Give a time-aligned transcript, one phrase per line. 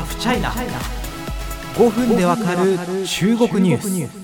[0.00, 0.50] ハフチャイナ
[1.74, 4.19] 5分でわかる中国ニュース。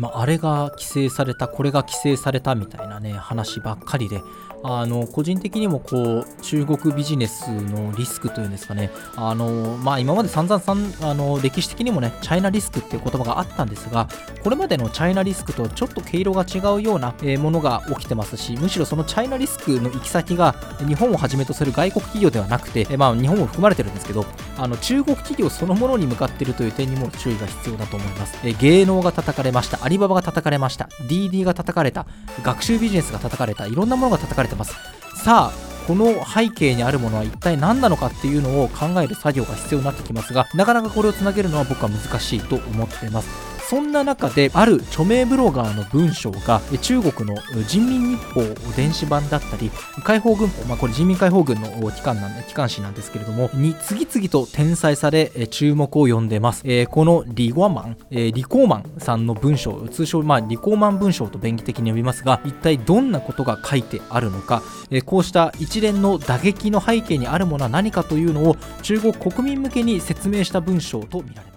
[0.00, 4.22] まあ、あれが規制されたこれが規制されたみたいなね話ばっかりで
[4.62, 14.08] あの個人的にもこう中国ビジネスのリスクというんですかねあの、まあ、今まで散々さんあの歴史的にもねチャイナリスクっていう言葉があったんですが
[14.42, 20.52] これまでのチャイナリスクとちょっと毛色が違うようなものが起きてますしむしろそのチャイナリスクの行き先が
[20.86, 24.26] 日本をはじめとする外国企業ではなくて、まあ、日本も含まれてるんですけど
[24.58, 28.36] あの中国企業そのものに向かっているという点にも注意が必要だと思います。
[28.60, 29.78] 芸能が叩かれました。
[29.90, 30.88] リババが叩かれました。
[31.08, 32.06] DD が叩かれた。
[32.42, 33.66] 学習ビジネスが叩かれた。
[33.66, 34.74] いろんなものが叩かれてます。
[35.22, 43.49] さあこの背景にあるものは一体何なのかっていうのを考える作業が必要になってきますがなかなかこれをつなげるのは僕は難しいと思ってます。
[43.70, 47.36] そんな中である著名ブロガーの文章が中国の
[47.68, 48.42] 人民日報
[48.74, 49.70] 電子版だったり
[50.02, 71.49] 解放軍法、まあ、これ人民解放軍の機関なん機関紙なんですけれどもに次々と転載され注目を呼んでます、えー、このリゴマン、えー、リコーマンさんの文章通称、まあ、リコーマン文章と便宜的に呼びますが一体どんなことが書いてあるのか、えー、こうした一連の打撃の背景にあるものは何かというのを中国国民向けに説明した文章とみられます。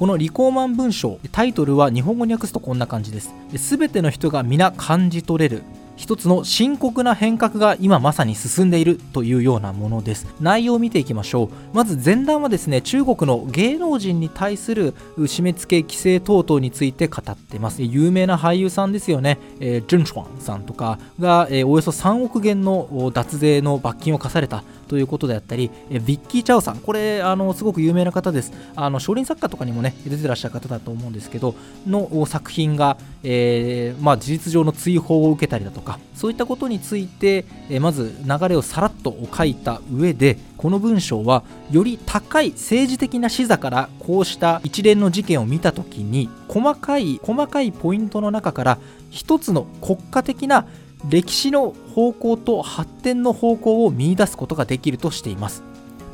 [0.00, 3.34] このリコーマン文章タイトルは日本語に訳すとこんな感じです。
[3.52, 5.62] 全ての人が皆感じ取れる。
[6.00, 10.26] 一つの深刻な変革が今まさに進んでいるというようなものです。
[10.40, 11.76] 内容を見ていきましょう。
[11.76, 17.82] まず前段はですね中国の芸能人に対する締め付け規制等々について語っています。
[17.82, 28.52] 有名な俳優さんですよね、えー、ジュン・シュワンさんとかが、えー、およそ3億元の脱税の罰金を課されたということであったり、えビッキー・チャオさん、これ、あのすごく有名な方です。
[28.74, 31.54] あの少林作家とかにもね、出てらっしゃる方だと思うんですけど、
[31.86, 50.66] の作品が、えー、まあ、事実上の追放を受けたりだとか、そういったことについて、え、まず流れをさらっと書いた上で、この文章はより高い政治的な視座からこうした一連の事件を見た時に細かい細かいポイントの中から一つの国家的な
[51.08, 55.62] 歴史の方向と発展の方向を見いだすことができるとしています。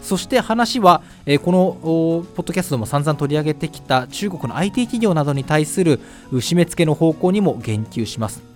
[0.02, 5.98] そして話は、え、このポッドキャストでも散々取り上げてきた中国の IT 企業などに対する
[6.30, 8.55] 締め付けの方向にも言及します。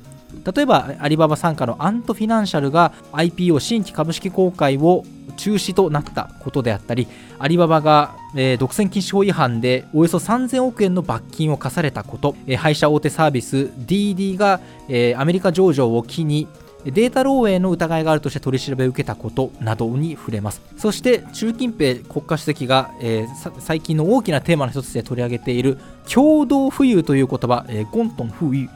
[0.54, 5.04] 例えばアリババ傘下のアントフィナンシャルが IPO 新規株式公開を
[5.36, 7.08] 中止となったことであったり
[7.38, 16.48] アリババが、えー、独占禁止法違反でおよそ3000億円の罰金を課されたこと、えー、配車大手サービス DD が、えー、アメリカ上場を機に
[16.84, 20.62] データ漏洩の疑いがあるとして取り調べを受けたことなどに触れます。
[20.78, 25.78] そして習近平国家主席が、えー、最近の大きなテーマの一つで取り上げている
[26.10, 28.68] 共同富裕という言葉、えー、ゴントン富裕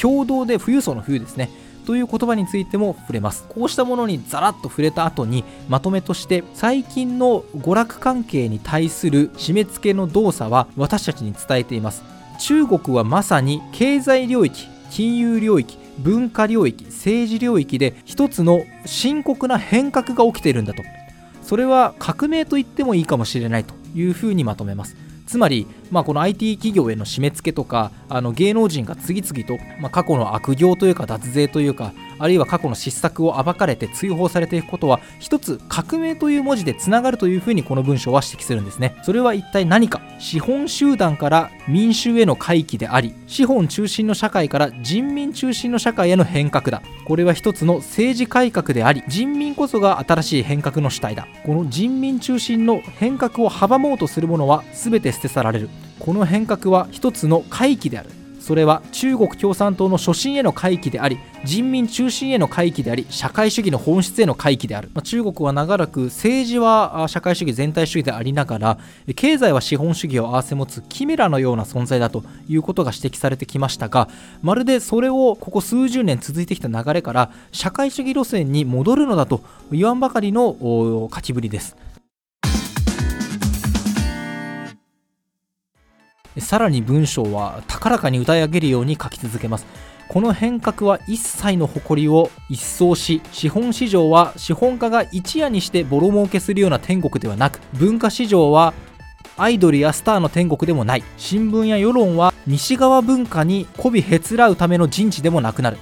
[0.00, 1.50] 共同で富裕層の富裕ですね。
[1.86, 3.44] という言葉についても触れます。
[3.48, 12.04] こうしたものにザラッと触れた後にまとめとして最近の娯楽関係に対する締め付けの動作は私たちに伝えています。
[12.38, 20.82] 中国はまさに経済領域金融領域文化領域政治領域で一つの深刻な変革が起きているんだと。
[21.42, 24.96] それは革命と言ってもいいかもしれないというふうにまとめます。
[25.30, 38.96] つまり、まあ、この IT 企業への締め付けとかあの芸能人が次々と、まあ、過去の悪行というか脱税というかあるいは過去の失策を暴かれて追放されていくことは一つ革命という文字でつながるというふうにこの文章は指摘するんですね。
[39.02, 40.00] それは一体何か？
[40.18, 46.82] 資本集団から民衆への回帰であり資本中心の社会から人民中心の社会への変革だ。
[47.06, 51.26] これは一つの政治改革であり人民こそが新しい変革の主体だ。
[51.44, 55.70] この人民中心の変革を阻もうとする者は全て捨て去られる。
[55.98, 58.10] この変革は一つの回帰である。
[58.50, 68.78] それは中国共産党の初心への回帰であり人民中心への回帰であり社会主義の本質への回帰である、まあ、中国は長らく政治は社会主義全体主義でありながら
[69.14, 74.08] 経済は資本主義を併せ持つキメラのような存在だということが指摘されてきましたが
[74.42, 80.56] まるでそれをここ数十年続いてきた流れから社会主義路線に戻るのだと言わんばかりの
[81.14, 81.76] 書きぶりです。
[86.38, 89.66] さらに文章は高らかに歌い上げるように書き続けます。
[90.08, 98.74] この変革は一切の誇りを一掃し資本市場は資本家が一夜にしてボロ儲けするような天国ではなく文化市場は
[99.36, 101.04] アイドルやスターの天国でもない。
[101.16, 105.78] 新聞や世論は西側文化に媚びへつらうための陣地でもなくなる。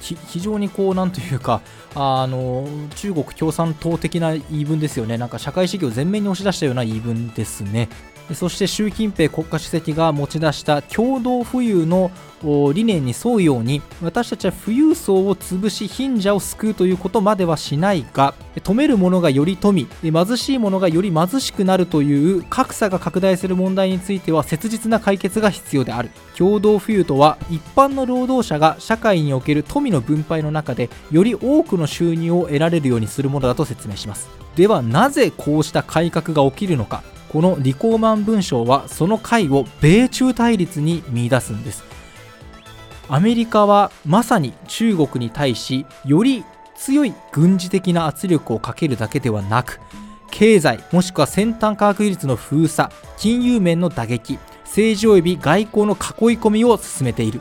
[0.00, 1.60] 非常にこうなんというか
[1.94, 2.66] あの
[2.96, 5.18] 中国共産党的な言い分ですよね。
[5.18, 7.88] なんか社会主義を前面に押し出したような言い分ですね。
[8.34, 12.10] そして習近平国家主席が持ち出した共同富裕の
[12.74, 26.10] 理念に沿うように私たちは富裕層を潰し貧者を救うということまではしないが富める者がより富貧しい者がより貧しくなるという格差が拡大する問題については切実な解決が必要である。
[26.36, 34.28] 共同富裕とは一般の労働者が社会における富の分配の中でより多くの収入を得られるようにするものだと説明します。
[34.56, 37.02] ではなぜこうした改革が起きるのか。
[37.28, 41.84] このリコーマン文章はその解を米中対立に見出すんです。
[43.08, 46.44] アメリカはまさに中国に対しより
[46.74, 49.80] 強い軍事的な圧力をかけるだけではなく
[50.30, 57.40] 経済もしくは先端科学技術の封鎖金融面の打撃政治及び外交の囲い込みを進めている。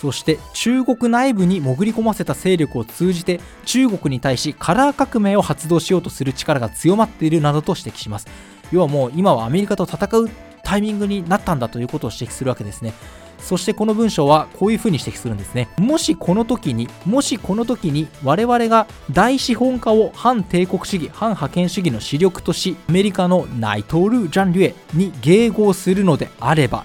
[0.00, 8.26] そして中国内部に潜り込ませた勢力を通じて中国に対しカラー革命を発動しようとする力が強まっているなどと指摘します。
[8.74, 10.28] 要はもう今はアメリカと戦う
[10.64, 12.92] タイミングになったんだということを指摘するわけですね。
[13.38, 15.68] そしてこの文章はこういうふうに指摘するんですね。
[15.78, 26.84] もしこの時にもしこの時に我々が大資本家を反帝国主義反覇権主義の主力としアメリカのナイトール・ジャン・リュエに迎合するのであれば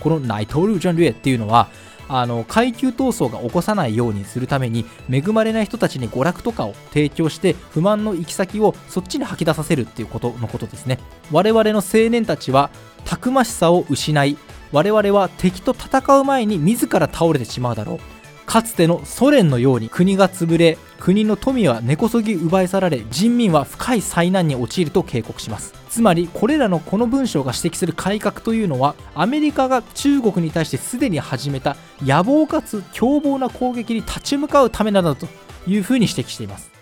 [0.00, 1.68] このナイトール・ジャン・リュエっていうのは
[2.08, 10.98] あの階級闘争が起こさないようにするために恵まれない人たちに娯楽とかを提供して不満の行き先をそっちに吐き出させるっていうことのことですね。
[11.32, 12.70] 我々の青年たちは
[13.04, 14.36] たくましさを失い
[14.72, 17.98] 我々は敵と戦う前に自ら倒れてしまうだろう。
[18.46, 25.83] かつてのソ連のように国が潰れ国の富は根こそぎ奪い去られ人民は深い災難に陥ると警告します。
[25.94, 35.28] つまりこれらのこの文章が指摘する改革というのはアメリカが中国に対してすでに始めた野望かつ凶暴な攻撃に立ち向かうためなどと
[35.68, 36.72] いうふうに指摘しています。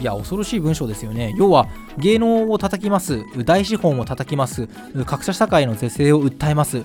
[0.00, 1.32] いや恐ろしい文章ですよね。
[1.38, 3.22] 要は芸能を叩きます。
[3.44, 4.66] 大資本を叩きます。
[5.06, 6.82] 格差社会の是正を訴えます。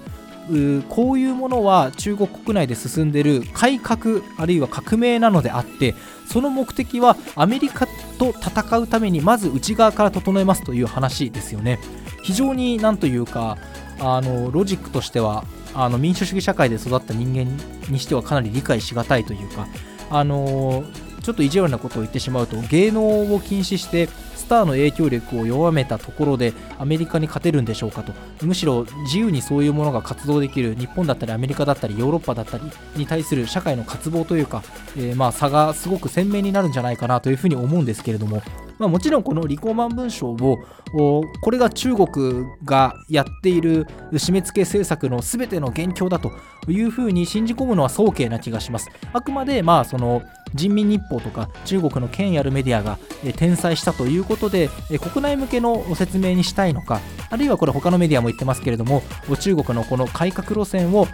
[0.89, 5.95] こういうものは中国国内で進んでいる改革あるいは革命なのであって
[6.27, 7.87] その目的はアメリカ
[8.21, 11.79] と戦うためにまず内側から整えますという話ですよね。
[12.21, 13.57] 非常になんというか
[13.99, 17.51] あのロジックとしてはあの民主主義社会で育った人間
[17.89, 19.67] にしてはかなり理解しがたいというか
[20.11, 20.83] あの
[21.21, 28.13] ちょっと意地悪なことを言ってしまうと芸能を禁止してスターの影響力を弱めたところでアメリカに勝てるんでしょうかと
[28.45, 32.63] むしろ自由にそういうものが活動できる日本だったりアメリカだったりヨーロッパだったり
[32.95, 34.63] に対する社会の渇望というか、
[34.97, 38.41] えー、まあ差がすごく鮮明になるんじゃないかなというふうに思うんですけれども
[38.81, 40.57] まあ、もちろんこのリコーマン文書を
[40.95, 46.31] これが中国がやっている締め付け政策の全ての元凶だと
[46.67, 48.89] いうふうに信じ込むのは早計な気がします。
[49.13, 54.69] あくまでまあその人民日報とか中国の権威あるメディアが転載したということで
[55.11, 59.03] 国内向けの説明にしたいのかあるいはこれ他のメディアも言ってますけれども
[59.39, 61.07] 中国のこの改革路線を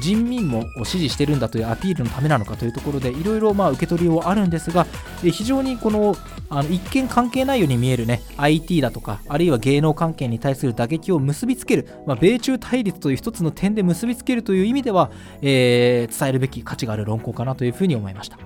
[0.00, 4.86] 人民も支持してるんだというアピールのためなのかというところでいろいろ受け取りはあるんですが
[5.22, 6.16] 非常にこの
[6.48, 15.10] あの一見関係ないように見えるね IT だとかあるいは芸能関係に対する打撃を結びつける、まあ、米中対立という一つの点で結びつけるという意味では、
[15.42, 18.38] えー、伝えるべき価値がある論考かなというふうに思いました。